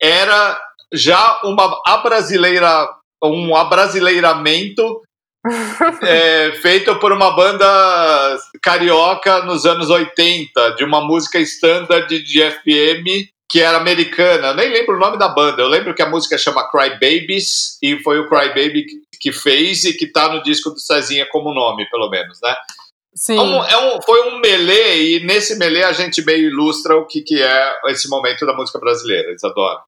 [0.00, 0.56] era
[0.92, 2.88] já uma abrasileira,
[3.24, 5.02] um abrasileiramento
[6.00, 13.28] é, feito por uma banda carioca nos anos 80, de uma música standard de FM
[13.50, 14.48] que era americana.
[14.48, 15.60] Eu nem lembro o nome da banda.
[15.60, 18.86] Eu lembro que a música chama Cry Babies e foi o Cry Baby
[19.20, 22.54] que fez e que está no disco do Cezinha como nome, pelo menos, né?
[23.18, 23.36] Sim.
[23.36, 27.04] É um, é um, foi um melê e nesse melê a gente meio ilustra o
[27.04, 29.80] que, que é esse momento da música brasileira, Isadora.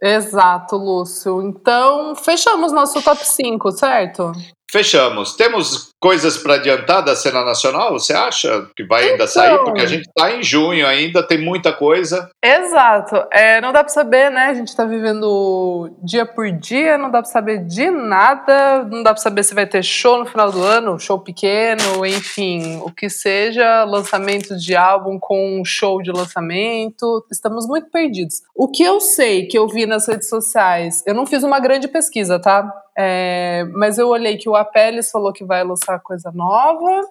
[0.00, 1.42] Exato, Lúcio.
[1.42, 4.30] Então, fechamos nosso top 5, certo?
[4.76, 5.34] Fechamos.
[5.34, 7.92] Temos coisas para adiantar da cena nacional?
[7.92, 9.58] Você acha que vai ainda então, sair?
[9.64, 12.28] Porque a gente está em junho ainda, tem muita coisa.
[12.44, 13.24] Exato.
[13.32, 14.48] É, não dá para saber, né?
[14.48, 19.14] A gente está vivendo dia por dia, não dá para saber de nada, não dá
[19.14, 23.08] para saber se vai ter show no final do ano, show pequeno, enfim, o que
[23.08, 27.24] seja, lançamento de álbum com um show de lançamento.
[27.32, 28.42] Estamos muito perdidos.
[28.54, 31.88] O que eu sei que eu vi nas redes sociais, eu não fiz uma grande
[31.88, 32.70] pesquisa, tá?
[32.98, 37.02] É, mas eu olhei que o Apeles falou que vai lançar coisa nova.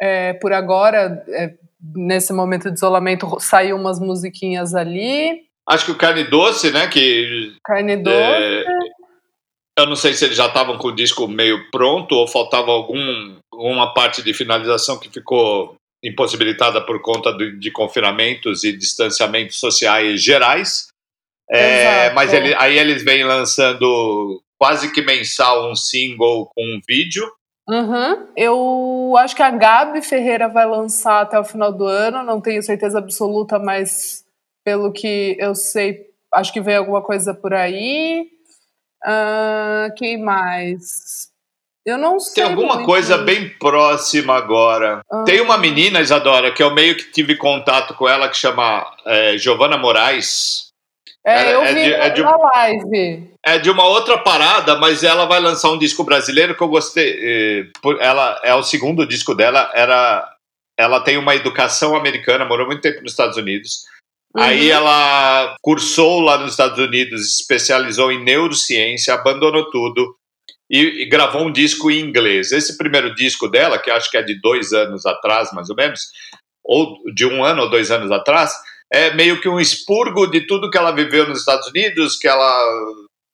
[0.00, 1.54] É, por agora, é,
[1.94, 5.46] nesse momento de isolamento, saiu umas musiquinhas ali.
[5.68, 6.86] Acho que o Carne Doce, né?
[6.88, 8.16] Que, Carne Doce.
[8.16, 8.64] É,
[9.78, 13.36] eu não sei se eles já estavam com o disco meio pronto ou faltava algum,
[13.52, 20.22] alguma parte de finalização que ficou impossibilitada por conta de, de confinamentos e distanciamentos sociais
[20.22, 20.88] gerais.
[21.50, 27.24] É, mas ele, aí eles vêm lançando quase que mensal um single com um vídeo.
[27.68, 28.28] Uhum.
[28.36, 32.62] Eu acho que a Gabi Ferreira vai lançar até o final do ano, não tenho
[32.62, 34.24] certeza absoluta, mas
[34.64, 38.26] pelo que eu sei, acho que vem alguma coisa por aí.
[39.06, 41.28] Uh, quem mais?
[41.88, 42.42] Eu não sei.
[42.42, 42.86] Tem alguma muito.
[42.86, 45.00] coisa bem próxima agora.
[45.10, 45.24] Ah.
[45.24, 49.38] Tem uma menina, Isadora, que eu meio que tive contato com ela, que chama é,
[49.38, 50.67] Giovana Moraes.
[51.28, 53.30] É, eu é vi de, é de, na live.
[53.44, 57.70] É de uma outra parada, mas ela vai lançar um disco brasileiro que eu gostei.
[58.00, 59.70] Ela é o segundo disco dela.
[59.74, 60.26] Era,
[60.78, 63.84] ela tem uma educação americana, morou muito tempo nos Estados Unidos.
[64.34, 64.42] Uhum.
[64.42, 70.16] Aí ela cursou lá nos Estados Unidos, especializou em neurociência, abandonou tudo
[70.70, 72.52] e, e, gravou um disco em inglês.
[72.52, 76.08] Esse primeiro disco dela, que acho que é de dois anos atrás, mais ou menos,
[76.64, 78.52] ou de um ano ou dois anos atrás,
[78.92, 82.64] é meio que um expurgo de tudo que ela viveu nos Estados Unidos, que ela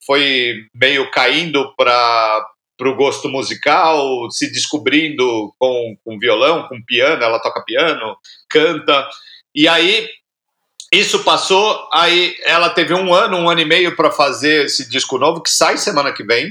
[0.05, 2.45] foi meio caindo para
[2.81, 8.17] o gosto musical, se descobrindo com, com violão, com piano, ela toca piano,
[8.49, 9.09] canta.
[9.55, 10.09] E aí
[10.93, 15.19] isso passou, aí ela teve um ano, um ano e meio para fazer esse disco
[15.19, 16.49] novo, que sai semana que vem,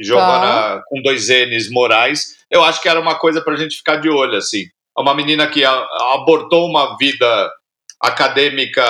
[0.00, 0.82] Giovana tá.
[0.88, 4.08] com dois N's Moraes, eu acho que era uma coisa para a gente ficar de
[4.08, 4.64] olho, assim.
[4.96, 7.52] É uma menina que abortou uma vida
[8.04, 8.84] acadêmica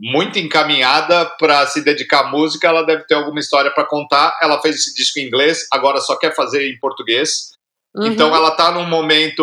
[0.00, 4.38] muito encaminhada para se dedicar à música, ela deve ter alguma história para contar.
[4.42, 7.52] Ela fez esse disco em inglês, agora só quer fazer em português.
[7.94, 8.06] Uhum.
[8.06, 9.42] Então ela está num momento.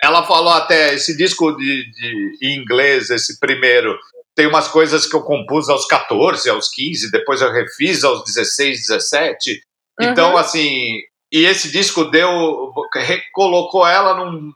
[0.00, 3.98] Ela falou até esse disco de, de em inglês, esse primeiro,
[4.38, 8.86] tem umas coisas que eu compus aos 14, aos 15, depois eu refiz aos 16,
[8.86, 9.60] 17.
[9.98, 10.06] Uhum.
[10.06, 11.00] Então, assim,
[11.32, 12.72] e esse disco deu.
[12.94, 14.52] recolocou ela num.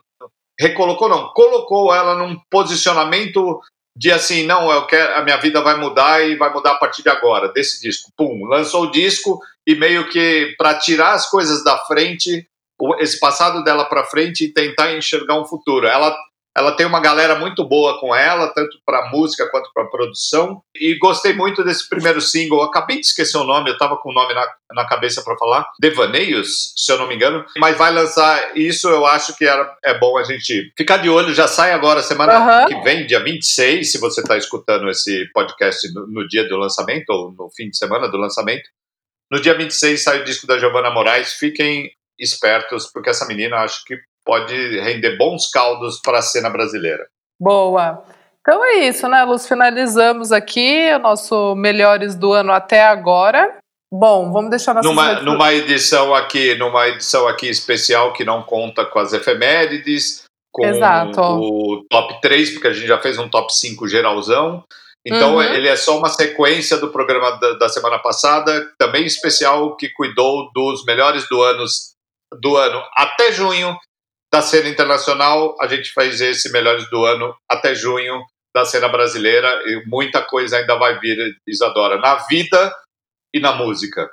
[0.59, 3.59] Recolocou, não, colocou ela num posicionamento
[3.95, 7.03] de assim, não, eu quero, a minha vida vai mudar e vai mudar a partir
[7.03, 8.11] de agora, desse disco.
[8.17, 12.47] Pum, lançou o disco e meio que para tirar as coisas da frente,
[12.99, 15.85] esse passado dela para frente e tentar enxergar um futuro.
[15.85, 16.15] Ela
[16.55, 20.61] ela tem uma galera muito boa com ela, tanto para música quanto para produção.
[20.75, 22.61] E gostei muito desse primeiro single.
[22.61, 25.67] acabei de esquecer o nome, eu estava com o nome na, na cabeça para falar.
[25.79, 27.43] Devaneios, se eu não me engano.
[27.57, 31.33] Mas vai lançar isso, eu acho que era, é bom a gente ficar de olho.
[31.33, 32.67] Já sai agora, semana uhum.
[32.67, 37.09] que vem, dia 26, se você está escutando esse podcast no, no dia do lançamento,
[37.09, 38.69] ou no fim de semana do lançamento.
[39.31, 41.33] No dia 26 sai o disco da Giovanna Moraes.
[41.33, 41.89] Fiquem
[42.19, 47.07] espertos, porque essa menina acho que pode render bons caldos para a cena brasileira.
[47.39, 48.03] Boa.
[48.41, 49.47] Então é isso, né, Luz?
[49.47, 53.57] Finalizamos aqui o nosso Melhores do Ano até agora.
[53.91, 58.83] Bom, vamos deixar nossas numa, numa edição aqui, numa edição aqui especial que não conta
[58.83, 61.21] com as efemérides, com Exato.
[61.21, 64.63] o top 3, porque a gente já fez um top 5 geralzão.
[65.05, 65.43] Então, uhum.
[65.43, 70.49] ele é só uma sequência do programa da, da, semana passada, também especial, que cuidou
[70.53, 71.93] dos melhores do, anos,
[72.41, 73.77] do ano até junho
[74.33, 78.19] da cena internacional, a gente faz esse Melhores do Ano até junho
[78.51, 82.75] da cena brasileira e muita coisa ainda vai vir, Isadora, na vida
[83.31, 84.09] e na música.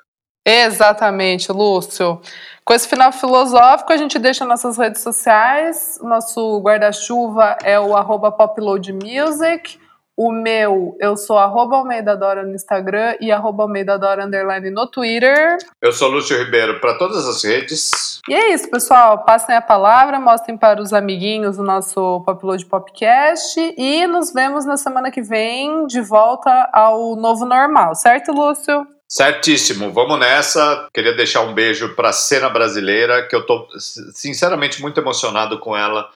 [0.46, 2.20] Exatamente, Lúcio.
[2.66, 5.98] Com esse final filosófico, a gente deixa nossas redes sociais.
[6.02, 7.94] Nosso guarda-chuva é o
[8.30, 9.79] poploadmusic.
[10.22, 14.86] O meu, eu sou arroba Almeida Dora no Instagram e arroba Almeida Dora underline no
[14.86, 15.56] Twitter.
[15.80, 18.20] Eu sou Lúcio Ribeiro para todas as redes.
[18.28, 19.24] E é isso, pessoal.
[19.24, 24.76] Passem a palavra, mostrem para os amiguinhos o nosso Popload Popcast e nos vemos na
[24.76, 28.86] semana que vem de volta ao novo normal, certo, Lúcio?
[29.08, 30.86] Certíssimo, vamos nessa.
[30.92, 33.66] Queria deixar um beijo para a cena brasileira, que eu estou
[34.12, 36.10] sinceramente muito emocionado com ela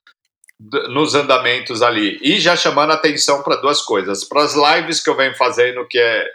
[0.88, 2.18] nos andamentos ali.
[2.22, 4.24] E já chamando atenção para duas coisas.
[4.24, 6.26] Para as lives que eu venho fazendo, que é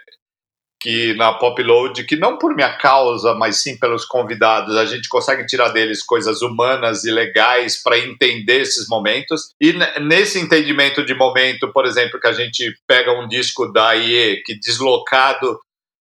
[0.82, 5.46] que na Popload, que não por minha causa, mas sim pelos convidados, a gente consegue
[5.46, 9.54] tirar deles coisas humanas e legais para entender esses momentos.
[9.60, 14.42] E nesse entendimento de momento, por exemplo, que a gente pega um disco da IE,
[14.46, 15.60] que deslocado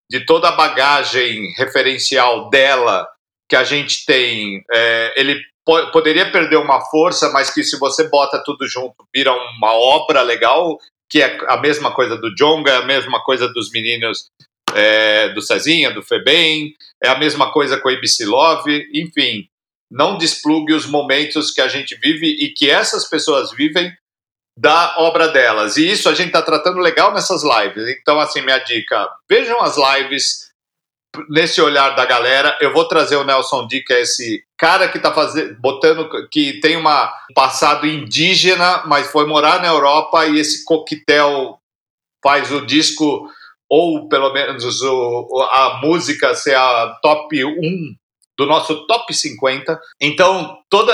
[0.09, 3.05] de toda a bagagem referencial dela
[3.49, 5.41] que a gente tem, é, ele
[5.91, 10.77] poderia perder uma força, mas que se você bota tudo junto, vira uma obra legal,
[11.09, 14.29] que é a mesma coisa do Jonga, é a mesma coisa dos meninos
[14.73, 19.47] é, do Cezinha, do Febem, é a mesma coisa com a ABC Love, enfim,
[19.91, 23.91] não desplugue os momentos que a gente vive e que essas pessoas vivem
[24.55, 25.77] da obra delas.
[25.77, 27.87] E isso a gente está tratando legal nessas lives.
[27.97, 30.48] Então, assim, minha dica, vejam as lives
[31.29, 32.57] nesse olhar da galera.
[32.61, 36.59] Eu vou trazer o Nelson D, que é esse cara que tá fazendo, botando, que
[36.59, 41.59] tem uma, um passado indígena, mas foi morar na Europa e esse coquetel
[42.23, 43.29] faz o disco
[43.69, 47.95] ou pelo menos o, a música ser a top 1
[48.37, 49.79] do nosso top 50.
[50.01, 50.93] Então, toda,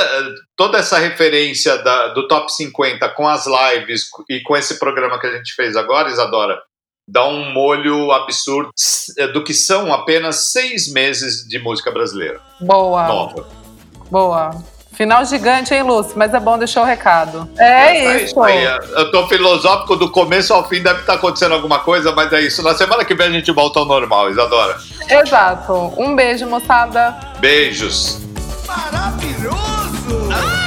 [0.58, 5.28] toda essa referência da, do top 50 com as lives e com esse programa que
[5.28, 6.60] a gente fez agora, Isadora,
[7.08, 8.72] dá um molho absurdo
[9.34, 12.40] do que são apenas seis meses de música brasileira.
[12.60, 13.08] Boa.
[13.08, 13.48] Nova.
[14.10, 14.64] Boa.
[14.94, 16.14] Final gigante, hein, Lúcio?
[16.16, 17.50] Mas é bom deixar o recado.
[17.58, 18.42] É, é isso.
[18.42, 18.64] aí.
[18.64, 22.64] Eu tô filosófico do começo ao fim, deve estar acontecendo alguma coisa, mas é isso.
[22.64, 24.78] Na semana que vem a gente volta ao normal, Isadora.
[25.10, 25.74] Exato.
[25.98, 27.14] Um beijo, moçada.
[27.40, 28.22] Beijos.
[28.66, 30.30] Maravilhoso!
[30.32, 30.66] Ah!